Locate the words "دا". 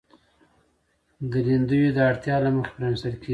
1.31-1.39